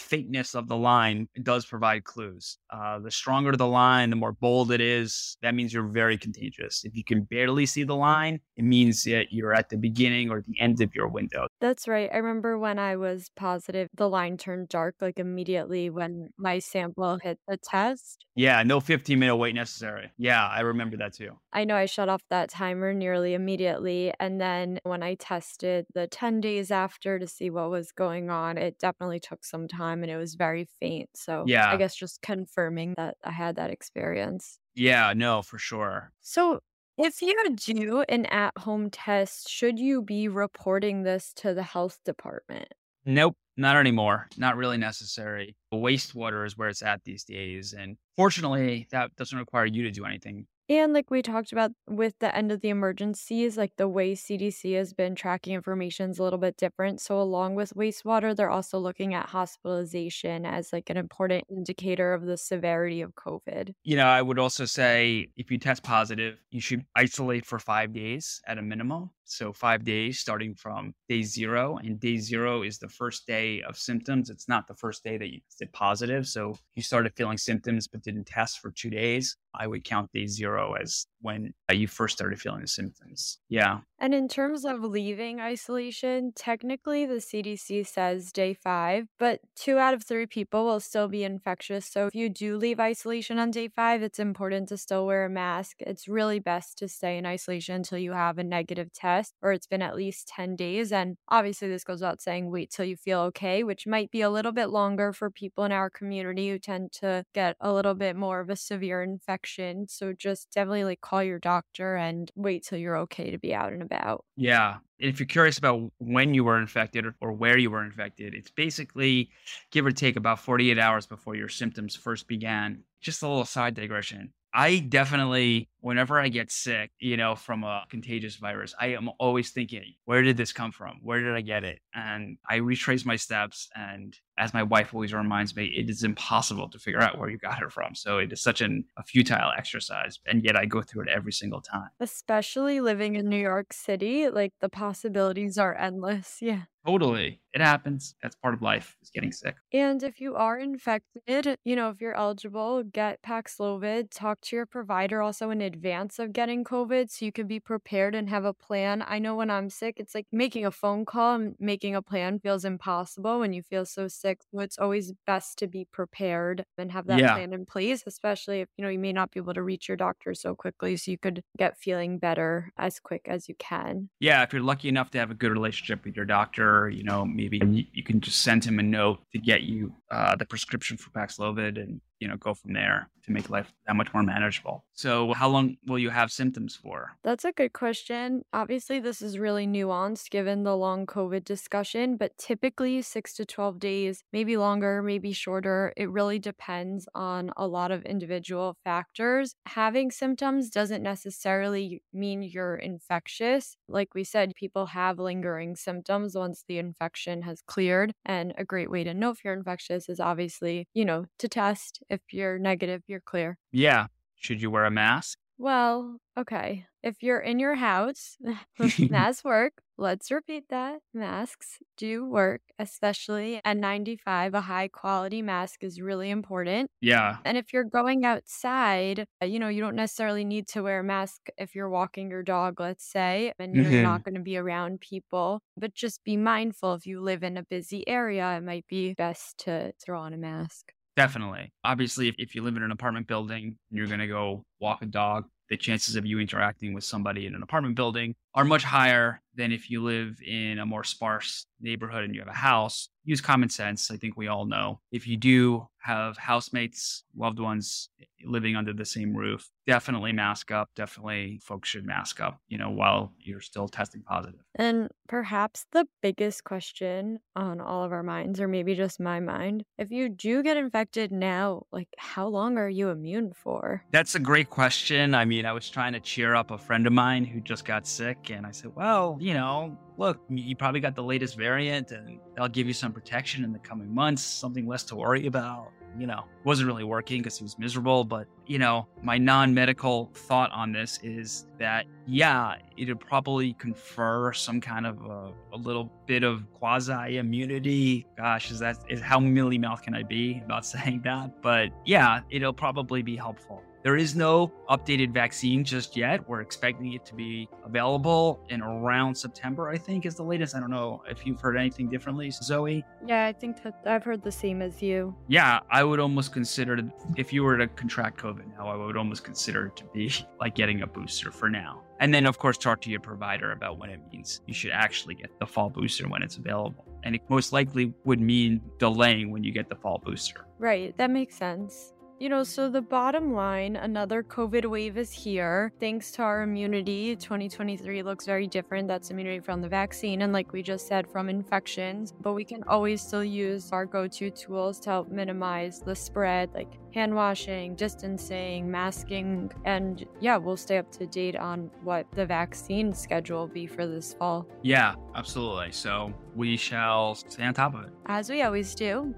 of 0.55 0.67
the 0.67 0.77
line 0.77 1.27
does 1.43 1.65
provide 1.65 2.03
clues. 2.03 2.57
Uh, 2.71 2.99
the 2.99 3.11
stronger 3.11 3.55
the 3.55 3.67
line, 3.67 4.09
the 4.09 4.15
more 4.15 4.31
bold 4.31 4.71
it 4.71 4.79
is. 4.79 5.37
That 5.41 5.55
means 5.55 5.73
you're 5.73 5.87
very 5.87 6.17
contagious. 6.17 6.85
If 6.85 6.95
you 6.95 7.03
can 7.03 7.23
barely 7.23 7.65
see 7.65 7.83
the 7.83 7.95
line, 7.95 8.39
it 8.57 8.63
means 8.63 9.03
that 9.03 9.27
you're 9.31 9.53
at 9.53 9.69
the 9.69 9.77
beginning 9.77 10.29
or 10.29 10.41
the 10.41 10.59
end 10.61 10.81
of 10.81 10.95
your 10.95 11.07
window. 11.07 11.47
That's 11.61 11.89
right. 11.89 12.09
I 12.13 12.17
remember 12.17 12.57
when 12.57 12.79
I 12.79 12.95
was 12.95 13.29
positive, 13.35 13.89
the 13.93 14.09
line 14.09 14.37
turned 14.37 14.69
dark 14.69 14.95
like 15.01 15.19
immediately 15.19 15.89
when 15.89 16.29
my 16.37 16.59
sample 16.59 17.17
hit 17.17 17.37
the 17.47 17.57
test. 17.57 18.25
Yeah, 18.35 18.63
no 18.63 18.79
15 18.79 19.19
minute 19.19 19.35
wait 19.35 19.55
necessary. 19.55 20.11
Yeah, 20.17 20.47
I 20.47 20.61
remember 20.61 20.95
that 20.97 21.13
too. 21.13 21.37
I 21.51 21.65
know 21.65 21.75
I 21.75 21.85
shut 21.85 22.07
off 22.07 22.21
that 22.29 22.49
timer 22.49 22.93
nearly 22.93 23.33
immediately. 23.33 24.13
And 24.21 24.39
then 24.39 24.79
when 24.83 25.03
I 25.03 25.15
tested 25.15 25.85
the 25.93 26.07
10 26.07 26.39
days 26.39 26.71
after 26.71 27.19
to 27.19 27.27
see 27.27 27.49
what 27.49 27.69
was 27.69 27.91
going 27.91 28.29
on, 28.29 28.57
it 28.57 28.77
definitely 28.79 29.19
took 29.19 29.43
some 29.43 29.67
time 29.67 30.01
and 30.03 30.11
it 30.11 30.17
was 30.17 30.35
very 30.35 30.63
faint. 30.79 31.09
So 31.15 31.43
yeah, 31.45 31.69
I 31.69 31.75
guess 31.75 31.93
just 31.93 32.21
confirming 32.21 32.93
that 32.95 33.17
I 33.23 33.31
had 33.31 33.57
that 33.57 33.71
experience. 33.71 34.59
Yeah, 34.75 35.13
no, 35.13 35.41
for 35.41 35.57
sure. 35.57 36.13
So 36.21 36.61
if 36.99 37.21
you 37.21 37.55
do 37.55 38.03
an 38.09 38.25
at 38.25 38.57
home 38.57 38.89
test, 38.89 39.49
should 39.49 39.79
you 39.79 40.01
be 40.01 40.27
reporting 40.27 41.03
this 41.03 41.31
to 41.37 41.53
the 41.53 41.63
health 41.63 41.97
department? 42.03 42.67
Nope, 43.05 43.35
not 43.55 43.77
anymore. 43.77 44.27
Not 44.37 44.57
really 44.57 44.77
necessary. 44.77 45.55
Wastewater 45.73 46.45
is 46.45 46.57
where 46.57 46.67
it's 46.67 46.81
at 46.81 47.03
these 47.05 47.23
days. 47.23 47.73
And 47.73 47.97
fortunately, 48.17 48.87
that 48.91 49.15
doesn't 49.15 49.37
require 49.37 49.65
you 49.65 49.83
to 49.83 49.91
do 49.91 50.05
anything. 50.05 50.45
And 50.69 50.93
like 50.93 51.09
we 51.09 51.23
talked 51.23 51.51
about 51.51 51.71
with 51.87 52.13
the 52.19 52.35
end 52.35 52.51
of 52.51 52.61
the 52.61 52.69
emergencies, 52.69 53.57
like 53.57 53.75
the 53.77 53.87
way 53.87 54.13
CDC 54.13 54.77
has 54.77 54.93
been 54.93 55.15
tracking 55.15 55.55
information 55.55 56.11
is 56.11 56.19
a 56.19 56.23
little 56.23 56.37
bit 56.37 56.57
different. 56.57 57.01
So 57.01 57.19
along 57.19 57.55
with 57.55 57.73
wastewater, 57.73 58.35
they're 58.35 58.51
also 58.51 58.77
looking 58.77 59.15
at 59.15 59.29
hospitalization 59.29 60.45
as 60.45 60.71
like 60.71 60.91
an 60.91 60.97
important 60.97 61.45
indicator 61.49 62.13
of 62.13 62.27
the 62.27 62.37
severity 62.37 63.01
of 63.01 63.15
COVID. 63.15 63.73
You 63.83 63.95
know, 63.95 64.05
I 64.05 64.21
would 64.21 64.37
also 64.37 64.65
say 64.65 65.31
if 65.35 65.49
you 65.49 65.57
test 65.57 65.81
positive, 65.81 66.37
you 66.51 66.61
should 66.61 66.85
isolate 66.95 67.47
for 67.47 67.57
five 67.57 67.91
days 67.91 68.39
at 68.45 68.59
a 68.59 68.61
minimum. 68.61 69.09
So 69.29 69.53
five 69.53 69.83
days 69.83 70.19
starting 70.19 70.55
from 70.55 70.93
day 71.07 71.21
zero. 71.21 71.77
And 71.77 71.99
day 71.99 72.17
zero 72.17 72.63
is 72.63 72.79
the 72.79 72.89
first 72.89 73.25
day 73.27 73.61
of 73.61 73.77
symptoms. 73.77 74.29
It's 74.29 74.47
not 74.47 74.67
the 74.67 74.73
first 74.73 75.03
day 75.03 75.17
that 75.17 75.31
you 75.31 75.39
tested 75.41 75.71
positive. 75.71 76.27
So 76.27 76.57
you 76.75 76.81
started 76.81 77.13
feeling 77.15 77.37
symptoms 77.37 77.87
but 77.87 78.01
didn't 78.01 78.25
test 78.25 78.59
for 78.59 78.71
two 78.71 78.89
days. 78.89 79.37
I 79.53 79.67
would 79.67 79.83
count 79.83 80.11
day 80.13 80.27
zero 80.27 80.73
as 80.73 81.05
when 81.21 81.53
uh, 81.69 81.73
you 81.73 81.87
first 81.87 82.15
started 82.15 82.39
feeling 82.39 82.61
the 82.61 82.67
symptoms. 82.67 83.39
Yeah. 83.49 83.79
And 84.01 84.13
in 84.13 84.29
terms 84.29 84.63
of 84.63 84.81
leaving 84.81 85.41
isolation, 85.41 86.31
technically 86.33 87.05
the 87.05 87.15
CDC 87.15 87.85
says 87.85 88.31
day 88.31 88.53
five, 88.53 89.07
but 89.19 89.41
two 89.57 89.77
out 89.77 89.93
of 89.93 90.05
three 90.05 90.25
people 90.25 90.63
will 90.63 90.79
still 90.79 91.09
be 91.09 91.25
infectious. 91.25 91.85
So 91.85 92.07
if 92.07 92.15
you 92.15 92.29
do 92.29 92.55
leave 92.55 92.79
isolation 92.79 93.39
on 93.39 93.51
day 93.51 93.67
five, 93.67 94.01
it's 94.01 94.17
important 94.17 94.69
to 94.69 94.77
still 94.77 95.05
wear 95.05 95.25
a 95.25 95.29
mask. 95.29 95.81
It's 95.81 96.07
really 96.07 96.39
best 96.39 96.77
to 96.77 96.87
stay 96.87 97.17
in 97.17 97.25
isolation 97.25 97.75
until 97.75 97.97
you 97.97 98.13
have 98.13 98.37
a 98.37 98.43
negative 98.43 98.93
test 98.93 99.33
or 99.41 99.51
it's 99.51 99.67
been 99.67 99.81
at 99.81 99.97
least 99.97 100.29
10 100.29 100.55
days. 100.55 100.93
And 100.93 101.17
obviously, 101.27 101.67
this 101.67 101.83
goes 101.83 101.99
without 101.99 102.21
saying, 102.21 102.49
wait 102.49 102.71
till 102.71 102.85
you 102.85 102.95
feel 102.95 103.19
okay, 103.21 103.63
which 103.65 103.85
might 103.85 104.11
be 104.11 104.21
a 104.21 104.29
little 104.29 104.53
bit 104.53 104.69
longer 104.69 105.11
for 105.11 105.29
people 105.29 105.65
in 105.65 105.73
our 105.73 105.89
community 105.89 106.49
who 106.49 106.57
tend 106.57 106.93
to 106.93 107.25
get 107.33 107.57
a 107.59 107.73
little 107.73 107.95
bit 107.95 108.15
more 108.15 108.39
of 108.39 108.49
a 108.49 108.55
severe 108.55 109.03
infection. 109.03 109.87
So 109.89 110.13
just 110.13 110.51
definitely 110.53 110.85
like 110.85 111.01
call 111.01 111.21
your 111.21 111.39
doctor 111.39 111.97
and 111.97 112.31
wait 112.35 112.63
till 112.63 112.77
you're 112.79 112.97
okay 112.99 113.29
to 113.31 113.37
be 113.37 113.53
out 113.53 113.73
and. 113.73 113.88
Yeah. 114.35 114.77
And 114.99 115.09
if 115.09 115.19
you're 115.19 115.27
curious 115.27 115.57
about 115.57 115.91
when 115.97 116.33
you 116.33 116.43
were 116.43 116.59
infected 116.59 117.05
or 117.21 117.31
where 117.31 117.57
you 117.57 117.71
were 117.71 117.83
infected, 117.83 118.33
it's 118.33 118.51
basically 118.51 119.29
give 119.71 119.85
or 119.85 119.91
take 119.91 120.15
about 120.15 120.39
48 120.39 120.77
hours 120.77 121.05
before 121.05 121.35
your 121.35 121.49
symptoms 121.49 121.95
first 121.95 122.27
began. 122.27 122.83
Just 123.01 123.23
a 123.23 123.27
little 123.27 123.45
side 123.45 123.75
digression. 123.75 124.33
I 124.53 124.79
definitely 124.79 125.69
whenever 125.81 126.19
I 126.19 126.29
get 126.29 126.51
sick, 126.51 126.91
you 126.99 127.17
know, 127.17 127.35
from 127.35 127.63
a 127.63 127.83
contagious 127.89 128.35
virus, 128.35 128.73
I 128.79 128.87
am 128.87 129.09
always 129.19 129.51
thinking, 129.51 129.93
where 130.05 130.21
did 130.21 130.37
this 130.37 130.53
come 130.53 130.71
from? 130.71 130.99
Where 131.01 131.21
did 131.21 131.33
I 131.33 131.41
get 131.41 131.63
it? 131.63 131.79
And 131.93 132.37
I 132.49 132.57
retrace 132.57 133.05
my 133.05 133.15
steps. 133.15 133.69
And 133.75 134.17
as 134.37 134.53
my 134.53 134.63
wife 134.63 134.93
always 134.93 135.13
reminds 135.13 135.55
me, 135.55 135.65
it 135.65 135.89
is 135.89 136.03
impossible 136.03 136.69
to 136.69 136.79
figure 136.79 137.01
out 137.01 137.17
where 137.17 137.29
you 137.29 137.37
got 137.37 137.61
it 137.61 137.71
from. 137.71 137.95
So 137.95 138.17
it 138.17 138.31
is 138.31 138.41
such 138.41 138.61
an, 138.61 138.85
a 138.97 139.03
futile 139.03 139.51
exercise. 139.57 140.19
And 140.25 140.43
yet 140.43 140.55
I 140.55 140.65
go 140.65 140.81
through 140.81 141.03
it 141.03 141.09
every 141.09 141.33
single 141.33 141.61
time. 141.61 141.89
Especially 141.99 142.81
living 142.81 143.15
in 143.15 143.29
New 143.29 143.41
York 143.41 143.73
City, 143.73 144.29
like 144.29 144.53
the 144.61 144.69
possibilities 144.69 145.57
are 145.57 145.75
endless. 145.75 146.37
Yeah. 146.49 146.63
Totally. 146.85 147.41
It 147.53 147.61
happens. 147.61 148.15
That's 148.23 148.35
part 148.35 148.53
of 148.53 148.61
life 148.61 148.95
is 149.03 149.09
getting 149.09 149.31
sick. 149.31 149.55
And 149.73 150.01
if 150.01 150.19
you 150.21 150.35
are 150.35 150.57
infected, 150.57 151.57
you 151.63 151.75
know, 151.75 151.89
if 151.89 151.99
you're 151.99 152.15
eligible, 152.15 152.83
get 152.83 153.21
Paxlovid. 153.21 154.07
Talk 154.11 154.41
to 154.41 154.55
your 154.55 154.65
provider 154.65 155.21
also 155.21 155.49
in 155.49 155.61
advance 155.73 156.19
of 156.19 156.33
getting 156.33 156.63
COVID 156.63 157.09
so 157.09 157.25
you 157.25 157.31
can 157.31 157.47
be 157.47 157.59
prepared 157.59 158.15
and 158.15 158.29
have 158.29 158.45
a 158.45 158.53
plan. 158.53 159.03
I 159.07 159.19
know 159.19 159.35
when 159.35 159.49
I'm 159.49 159.69
sick, 159.69 159.95
it's 159.97 160.15
like 160.15 160.27
making 160.31 160.65
a 160.65 160.71
phone 160.71 161.05
call 161.05 161.35
and 161.35 161.55
making 161.59 161.95
a 161.95 162.01
plan 162.01 162.39
feels 162.39 162.65
impossible 162.65 163.39
when 163.39 163.53
you 163.53 163.61
feel 163.61 163.85
so 163.85 164.07
sick. 164.07 164.41
So 164.51 164.59
it's 164.59 164.79
always 164.79 165.13
best 165.25 165.57
to 165.59 165.67
be 165.67 165.85
prepared 165.91 166.63
and 166.77 166.91
have 166.91 167.05
that 167.07 167.19
Yeah. 167.19 167.33
plan 167.35 167.53
in 167.53 167.65
place, 167.65 168.03
especially 168.05 168.61
if, 168.61 168.69
you 168.77 168.83
know, 168.83 168.89
you 168.89 168.99
may 168.99 169.13
not 169.13 169.31
be 169.31 169.39
able 169.39 169.53
to 169.53 169.63
reach 169.63 169.87
your 169.87 169.97
doctor 169.97 170.33
so 170.33 170.55
quickly. 170.55 170.97
So 170.97 171.11
you 171.11 171.17
could 171.17 171.43
get 171.57 171.77
feeling 171.77 172.17
better 172.17 172.71
as 172.77 172.99
quick 172.99 173.27
as 173.27 173.47
you 173.47 173.55
can. 173.59 174.09
Yeah. 174.19 174.43
If 174.43 174.53
you're 174.53 174.63
lucky 174.63 174.89
enough 174.89 175.11
to 175.11 175.19
have 175.19 175.31
a 175.31 175.35
good 175.35 175.51
relationship 175.51 176.03
with 176.03 176.15
your 176.15 176.25
doctor, 176.25 176.89
you 176.89 177.03
know, 177.03 177.25
maybe 177.25 177.57
you, 177.63 177.85
you 177.93 178.03
can 178.03 178.19
just 178.21 178.41
send 178.41 178.65
him 178.65 178.79
a 178.79 178.83
note 178.83 179.19
to 179.33 179.39
get 179.39 179.61
you 179.63 179.93
uh, 180.11 180.35
the 180.35 180.45
prescription 180.45 180.97
for 180.97 181.11
Paxlovid 181.11 181.77
and, 181.81 182.01
you 182.19 182.27
know, 182.27 182.35
go 182.37 182.53
from 182.53 182.73
there 182.73 183.09
to 183.29 183.33
make 183.33 183.49
life 183.49 183.71
that 183.85 183.95
much 183.95 184.13
more 184.13 184.23
manageable. 184.23 184.83
So, 184.93 185.33
how 185.33 185.49
long 185.49 185.77
will 185.85 185.99
you 185.99 186.09
have 186.09 186.31
symptoms 186.31 186.75
for? 186.75 187.11
That's 187.23 187.45
a 187.45 187.51
good 187.51 187.73
question. 187.73 188.41
Obviously, 188.51 188.99
this 188.99 189.21
is 189.21 189.39
really 189.39 189.67
nuanced 189.67 190.29
given 190.29 190.63
the 190.63 190.75
long 190.75 191.05
COVID 191.05 191.45
discussion, 191.45 192.17
but 192.17 192.37
typically 192.37 193.01
six 193.01 193.33
to 193.35 193.45
12 193.45 193.79
days, 193.79 194.23
maybe 194.33 194.57
longer, 194.57 195.01
maybe 195.01 195.31
shorter. 195.31 195.93
It 195.95 196.09
really 196.09 196.39
depends 196.39 197.07
on 197.15 197.51
a 197.55 197.67
lot 197.67 197.91
of 197.91 198.03
individual 198.03 198.75
factors. 198.83 199.55
Having 199.67 200.11
symptoms 200.11 200.69
doesn't 200.69 201.03
necessarily 201.03 202.01
mean 202.11 202.41
you're 202.41 202.75
infectious. 202.75 203.77
Like 203.87 204.15
we 204.15 204.23
said, 204.23 204.55
people 204.55 204.87
have 204.87 205.19
lingering 205.19 205.75
symptoms 205.75 206.35
once 206.35 206.63
the 206.67 206.79
infection 206.79 207.43
has 207.43 207.61
cleared. 207.61 208.11
And 208.25 208.53
a 208.57 208.65
great 208.65 208.89
way 208.89 209.03
to 209.03 209.13
know 209.13 209.29
if 209.29 209.43
you're 209.43 209.53
infectious 209.53 210.09
is 210.09 210.19
obviously, 210.19 210.87
you 210.93 211.05
know, 211.05 211.25
to 211.37 211.47
test. 211.47 212.01
If 212.09 212.21
you're 212.31 212.57
negative, 212.57 213.03
you're 213.07 213.18
clear. 213.19 213.57
Yeah. 213.71 214.07
Should 214.35 214.61
you 214.61 214.71
wear 214.71 214.85
a 214.85 214.91
mask? 214.91 215.37
Well, 215.57 216.19
okay. 216.37 216.85
If 217.03 217.21
you're 217.21 217.39
in 217.39 217.59
your 217.59 217.75
house, 217.75 218.37
masks 219.09 219.43
work. 219.43 219.73
Let's 219.97 220.31
repeat 220.31 220.69
that. 220.69 221.01
Masks 221.13 221.79
do 221.97 222.25
work, 222.25 222.61
especially 222.79 223.59
N95. 223.65 224.53
A 224.53 224.61
high 224.61 224.87
quality 224.87 225.41
mask 225.41 225.83
is 225.83 225.99
really 225.99 226.29
important. 226.29 226.89
Yeah. 227.01 227.39
And 227.43 227.57
if 227.57 227.73
you're 227.73 227.83
going 227.83 228.23
outside, 228.23 229.25
uh, 229.41 229.45
you 229.45 229.59
know, 229.59 229.67
you 229.67 229.81
don't 229.81 229.95
necessarily 229.95 230.45
need 230.45 230.67
to 230.69 230.83
wear 230.83 230.99
a 231.01 231.03
mask 231.03 231.49
if 231.57 231.75
you're 231.75 231.89
walking 231.89 232.29
your 232.29 232.43
dog, 232.43 232.79
let's 232.79 233.03
say, 233.05 233.51
and 233.59 233.75
you're 233.75 233.91
Mhm. 233.91 234.03
not 234.03 234.23
going 234.23 234.35
to 234.35 234.41
be 234.41 234.55
around 234.57 235.01
people. 235.01 235.61
But 235.75 235.93
just 235.93 236.23
be 236.23 236.37
mindful 236.37 236.93
if 236.93 237.05
you 237.05 237.19
live 237.21 237.43
in 237.43 237.57
a 237.57 237.63
busy 237.63 238.07
area, 238.07 238.57
it 238.57 238.61
might 238.61 238.87
be 238.87 239.13
best 239.13 239.57
to 239.59 239.91
throw 240.01 240.21
on 240.21 240.33
a 240.33 240.37
mask. 240.37 240.93
Definitely. 241.19 241.73
Obviously, 241.83 242.29
if, 242.29 242.35
if 242.37 242.55
you 242.55 242.63
live 242.63 242.77
in 242.77 242.83
an 242.83 242.91
apartment 242.91 243.27
building 243.27 243.77
you're 243.91 244.07
going 244.07 244.21
to 244.21 244.27
go 244.27 244.63
walk 244.79 245.01
a 245.01 245.05
dog, 245.05 245.43
the 245.69 245.77
chances 245.77 246.15
of 246.15 246.25
you 246.25 246.39
interacting 246.39 246.93
with 246.93 247.03
somebody 247.03 247.45
in 247.45 247.55
an 247.55 247.63
apartment 247.63 247.95
building 247.95 248.35
are 248.55 248.65
much 248.65 248.83
higher 248.83 249.41
than 249.55 249.71
if 249.71 249.89
you 249.89 250.01
live 250.01 250.39
in 250.45 250.79
a 250.79 250.85
more 250.85 251.03
sparse 251.03 251.65
neighborhood 251.81 252.23
and 252.23 252.33
you 252.33 252.41
have 252.41 252.49
a 252.49 252.53
house. 252.53 253.09
Use 253.25 253.41
common 253.41 253.69
sense. 253.69 254.09
I 254.09 254.17
think 254.17 254.37
we 254.37 254.47
all 254.47 254.65
know. 254.65 255.01
If 255.11 255.27
you 255.27 255.37
do 255.37 255.87
have 256.01 256.37
housemates, 256.37 257.23
loved 257.35 257.59
ones 257.59 258.09
living 258.45 258.75
under 258.75 258.93
the 258.93 259.05
same 259.05 259.35
roof, 259.35 259.69
definitely 259.85 260.31
mask 260.31 260.71
up. 260.71 260.89
Definitely 260.95 261.59
folks 261.61 261.89
should 261.89 262.05
mask 262.05 262.39
up, 262.39 262.59
you 262.69 262.77
know, 262.77 262.89
while 262.89 263.33
you're 263.37 263.61
still 263.61 263.87
testing 263.87 264.21
positive. 264.21 264.61
And 264.75 265.09
perhaps 265.27 265.85
the 265.91 266.07
biggest 266.21 266.63
question 266.63 267.39
on 267.55 267.81
all 267.81 268.03
of 268.03 268.13
our 268.13 268.23
minds, 268.23 268.61
or 268.61 268.67
maybe 268.67 268.95
just 268.95 269.19
my 269.19 269.39
mind, 269.41 269.83
if 269.97 270.09
you 270.09 270.29
do 270.29 270.63
get 270.63 270.77
infected 270.77 271.31
now, 271.31 271.83
like 271.91 272.07
how 272.17 272.47
long 272.47 272.77
are 272.77 272.89
you 272.89 273.09
immune 273.09 273.51
for? 273.53 274.03
That's 274.11 274.35
a 274.35 274.39
great 274.39 274.69
question. 274.69 275.35
I 275.35 275.43
mean, 275.45 275.58
I 275.65 275.71
was 275.71 275.89
trying 275.89 276.13
to 276.13 276.19
cheer 276.19 276.55
up 276.55 276.71
a 276.71 276.77
friend 276.77 277.07
of 277.07 277.13
mine 277.13 277.45
who 277.45 277.59
just 277.59 277.85
got 277.85 278.05
sick, 278.07 278.51
and 278.51 278.65
I 278.65 278.71
said, 278.71 278.91
well, 278.95 279.37
you 279.39 279.53
know, 279.53 279.97
look, 280.17 280.41
you 280.49 280.75
probably 280.75 280.99
got 280.99 281.15
the 281.15 281.23
latest 281.23 281.57
variant, 281.57 282.11
and 282.11 282.39
that'll 282.53 282.69
give 282.69 282.87
you 282.87 282.93
some 282.93 283.11
protection 283.11 283.63
in 283.63 283.71
the 283.71 283.79
coming 283.79 284.13
months, 284.13 284.41
something 284.43 284.87
less 284.87 285.03
to 285.05 285.15
worry 285.15 285.47
about. 285.47 285.91
You 286.17 286.25
know, 286.25 286.43
wasn't 286.63 286.87
really 286.87 287.03
working 287.03 287.39
because 287.41 287.59
he 287.59 287.63
was 287.63 287.77
miserable. 287.77 288.23
But, 288.23 288.47
you 288.65 288.79
know, 288.79 289.07
my 289.21 289.37
non 289.37 289.75
medical 289.75 290.31
thought 290.33 290.71
on 290.71 290.91
this 290.91 291.19
is 291.21 291.67
that, 291.77 292.07
yeah, 292.25 292.77
it'll 292.97 293.15
probably 293.15 293.73
confer 293.73 294.51
some 294.51 294.81
kind 294.81 295.05
of 295.05 295.23
a, 295.23 295.53
a 295.71 295.77
little 295.77 296.11
bit 296.25 296.43
of 296.43 296.65
quasi 296.73 297.37
immunity. 297.37 298.25
Gosh, 298.35 298.71
is 298.71 298.79
that 298.79 298.97
is 299.07 299.21
how 299.21 299.39
mealy 299.39 299.77
mouth 299.77 300.01
can 300.01 300.15
I 300.15 300.23
be 300.23 300.63
about 300.65 300.83
saying 300.93 301.21
that? 301.25 301.61
But 301.61 301.89
yeah, 302.05 302.41
it'll 302.49 302.73
probably 302.73 303.21
be 303.21 303.35
helpful. 303.35 303.83
There 304.01 304.15
is 304.15 304.35
no 304.35 304.71
updated 304.89 305.33
vaccine 305.33 305.83
just 305.83 306.15
yet. 306.15 306.47
We're 306.47 306.61
expecting 306.61 307.13
it 307.13 307.25
to 307.25 307.35
be 307.35 307.67
available 307.83 308.61
in 308.69 308.81
around 308.81 309.35
September, 309.35 309.89
I 309.89 309.97
think, 309.97 310.25
is 310.25 310.35
the 310.35 310.43
latest. 310.43 310.73
I 310.75 310.79
don't 310.79 310.89
know 310.89 311.21
if 311.29 311.45
you've 311.45 311.59
heard 311.59 311.75
anything 311.75 312.07
differently, 312.09 312.49
Zoe. 312.49 313.03
Yeah, 313.25 313.45
I 313.45 313.51
think 313.51 313.83
that 313.83 314.01
I've 314.05 314.23
heard 314.23 314.41
the 314.41 314.51
same 314.51 314.81
as 314.81 315.01
you. 315.01 315.35
Yeah, 315.47 315.79
I 315.91 316.03
would 316.03 316.19
almost 316.19 316.53
consider 316.53 316.99
if 317.35 317.51
you 317.51 317.63
were 317.63 317.77
to 317.77 317.87
contract 317.87 318.39
COVID 318.39 318.77
now, 318.77 318.87
I 318.87 318.95
would 318.95 319.17
almost 319.17 319.43
consider 319.43 319.87
it 319.87 319.97
to 319.97 320.05
be 320.13 320.31
like 320.61 320.75
getting 320.75 321.01
a 321.01 321.07
booster 321.07 321.51
for 321.51 321.69
now. 321.69 322.01
And 322.21 322.33
then, 322.33 322.45
of 322.45 322.57
course, 322.57 322.77
talk 322.77 323.01
to 323.01 323.09
your 323.09 323.21
provider 323.21 323.71
about 323.71 323.97
when 323.97 324.09
it 324.09 324.21
means 324.31 324.61
you 324.65 324.73
should 324.73 324.91
actually 324.91 325.35
get 325.35 325.57
the 325.59 325.65
fall 325.65 325.89
booster 325.89 326.27
when 326.27 326.41
it's 326.41 326.57
available. 326.57 327.05
And 327.23 327.35
it 327.35 327.41
most 327.49 327.73
likely 327.73 328.13
would 328.23 328.39
mean 328.39 328.81
delaying 328.97 329.51
when 329.51 329.63
you 329.63 329.71
get 329.71 329.89
the 329.89 329.95
fall 329.95 330.21
booster. 330.23 330.65
Right, 330.77 331.15
that 331.17 331.31
makes 331.31 331.55
sense. 331.55 332.13
You 332.39 332.47
know, 332.47 332.63
so 332.63 332.89
the 332.89 333.01
bottom 333.01 333.51
line 333.53 333.97
another 333.97 334.43
COVID 334.43 334.85
wave 334.85 335.17
is 335.17 335.29
here. 335.29 335.91
Thanks 335.99 336.31
to 336.31 336.41
our 336.41 336.61
immunity, 336.61 337.35
2023 337.35 338.23
looks 338.23 338.45
very 338.45 338.65
different. 338.65 339.09
That's 339.09 339.29
immunity 339.29 339.59
from 339.59 339.81
the 339.81 339.89
vaccine, 339.89 340.41
and 340.43 340.53
like 340.53 340.71
we 340.71 340.81
just 340.81 341.05
said, 341.05 341.27
from 341.29 341.49
infections. 341.49 342.33
But 342.39 342.53
we 342.53 342.63
can 342.63 342.81
always 342.83 343.21
still 343.21 343.43
use 343.43 343.91
our 343.91 344.05
go 344.05 344.25
to 344.25 344.49
tools 344.51 345.01
to 345.01 345.09
help 345.09 345.29
minimize 345.29 345.99
the 345.99 346.15
spread, 346.15 346.69
like 346.73 346.93
hand 347.13 347.35
washing, 347.35 347.95
distancing, 347.95 348.89
masking. 348.89 349.69
And 349.83 350.25
yeah, 350.39 350.55
we'll 350.55 350.77
stay 350.77 350.97
up 350.97 351.11
to 351.13 351.25
date 351.25 351.57
on 351.57 351.91
what 352.03 352.25
the 352.31 352.45
vaccine 352.45 353.13
schedule 353.13 353.59
will 353.59 353.67
be 353.67 353.85
for 353.85 354.07
this 354.07 354.33
fall, 354.33 354.65
Yeah, 354.81 355.15
absolutely. 355.35 355.91
So 355.91 356.33
we 356.55 356.77
shall 356.77 357.35
stay 357.35 357.63
on 357.65 357.73
top 357.73 357.95
of 357.95 358.05
it. 358.05 358.11
as 358.27 358.49
we 358.49 358.61
always 358.61 358.95
do. 358.95 359.35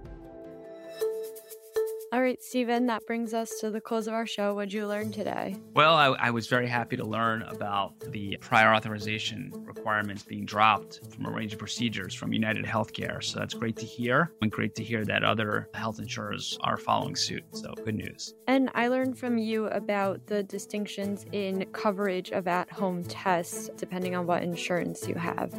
All 2.13 2.21
right, 2.21 2.43
Steven, 2.43 2.87
that 2.87 3.05
brings 3.05 3.33
us 3.33 3.57
to 3.61 3.71
the 3.71 3.79
close 3.79 4.05
of 4.05 4.13
our 4.13 4.25
show. 4.25 4.53
What'd 4.53 4.73
you 4.73 4.85
learn 4.85 5.13
today? 5.13 5.55
Well, 5.73 5.95
I, 5.95 6.07
I 6.07 6.29
was 6.29 6.45
very 6.45 6.67
happy 6.67 6.97
to 6.97 7.05
learn 7.05 7.43
about 7.43 7.97
the 8.11 8.37
prior 8.41 8.73
authorization 8.73 9.53
requirements 9.65 10.21
being 10.21 10.45
dropped 10.45 10.99
from 11.09 11.25
a 11.25 11.31
range 11.31 11.53
of 11.53 11.59
procedures 11.59 12.13
from 12.13 12.33
United 12.33 12.65
Healthcare. 12.65 13.23
So 13.23 13.39
that's 13.39 13.53
great 13.53 13.77
to 13.77 13.85
hear, 13.85 14.33
and 14.41 14.51
great 14.51 14.75
to 14.75 14.83
hear 14.83 15.05
that 15.05 15.23
other 15.23 15.69
health 15.73 15.99
insurers 15.99 16.59
are 16.63 16.75
following 16.75 17.15
suit. 17.15 17.45
So 17.53 17.73
good 17.85 17.95
news. 17.95 18.33
And 18.45 18.69
I 18.75 18.89
learned 18.89 19.17
from 19.17 19.37
you 19.37 19.67
about 19.67 20.27
the 20.27 20.43
distinctions 20.43 21.25
in 21.31 21.65
coverage 21.71 22.31
of 22.31 22.45
at 22.45 22.69
home 22.69 23.05
tests 23.05 23.69
depending 23.77 24.17
on 24.17 24.27
what 24.27 24.43
insurance 24.43 25.07
you 25.07 25.15
have. 25.15 25.57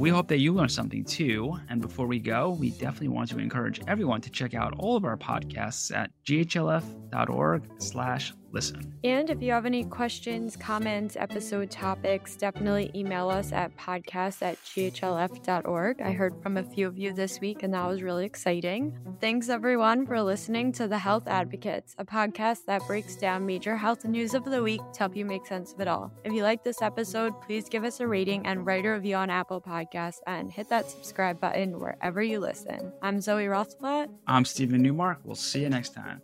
We 0.00 0.08
hope 0.08 0.28
that 0.28 0.38
you 0.38 0.54
learned 0.54 0.72
something 0.72 1.04
too. 1.04 1.60
And 1.68 1.82
before 1.82 2.06
we 2.06 2.20
go, 2.20 2.56
we 2.58 2.70
definitely 2.70 3.08
want 3.08 3.28
to 3.32 3.38
encourage 3.38 3.82
everyone 3.86 4.22
to 4.22 4.30
check 4.30 4.54
out 4.54 4.72
all 4.78 4.96
of 4.96 5.04
our 5.04 5.18
podcasts 5.18 5.94
at 5.94 6.10
ghlf.org 6.24 7.68
slash 7.76 8.32
listen. 8.52 8.94
And 9.04 9.30
if 9.30 9.42
you 9.42 9.52
have 9.52 9.66
any 9.66 9.84
questions, 9.84 10.56
comments, 10.56 11.16
episode 11.16 11.70
topics, 11.70 12.36
definitely 12.36 12.90
email 12.94 13.28
us 13.28 13.52
at 13.52 13.76
podcast 13.76 14.42
at 14.42 14.56
ghlf.org. 14.56 16.02
I 16.02 16.12
heard 16.12 16.34
from 16.42 16.56
a 16.56 16.62
few 16.62 16.86
of 16.86 16.98
you 16.98 17.12
this 17.12 17.40
week, 17.40 17.62
and 17.62 17.72
that 17.74 17.86
was 17.86 18.02
really 18.02 18.26
exciting. 18.26 18.98
Thanks, 19.20 19.48
everyone, 19.48 20.06
for 20.06 20.22
listening 20.22 20.72
to 20.72 20.88
The 20.88 20.98
Health 20.98 21.26
Advocates, 21.26 21.94
a 21.98 22.04
podcast 22.04 22.64
that 22.66 22.86
breaks 22.86 23.16
down 23.16 23.46
major 23.46 23.76
health 23.76 24.04
news 24.04 24.34
of 24.34 24.44
the 24.44 24.62
week 24.62 24.80
to 24.92 24.98
help 24.98 25.16
you 25.16 25.24
make 25.24 25.46
sense 25.46 25.72
of 25.72 25.80
it 25.80 25.88
all. 25.88 26.12
If 26.24 26.32
you 26.32 26.42
like 26.42 26.64
this 26.64 26.82
episode, 26.82 27.40
please 27.42 27.68
give 27.68 27.84
us 27.84 28.00
a 28.00 28.06
rating 28.06 28.46
and 28.46 28.66
write 28.66 28.84
a 28.84 28.90
review 28.90 29.16
on 29.16 29.30
Apple 29.30 29.60
Podcasts 29.60 30.20
and 30.26 30.50
hit 30.50 30.68
that 30.68 30.90
subscribe 30.90 31.40
button 31.40 31.78
wherever 31.78 32.22
you 32.22 32.40
listen. 32.40 32.92
I'm 33.02 33.20
Zoe 33.20 33.44
Rothblatt. 33.44 34.08
I'm 34.26 34.44
Steven 34.44 34.82
Newmark. 34.82 35.20
We'll 35.24 35.36
see 35.36 35.62
you 35.62 35.70
next 35.70 35.94
time. 35.94 36.20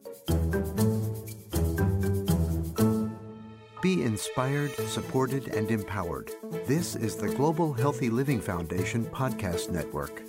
Be 3.83 4.02
inspired, 4.02 4.75
supported, 4.88 5.49
and 5.49 5.71
empowered. 5.71 6.33
This 6.66 6.97
is 6.97 7.16
the 7.16 7.28
Global 7.28 7.73
Healthy 7.73 8.09
Living 8.11 8.40
Foundation 8.40 9.04
podcast 9.04 9.71
network. 9.71 10.23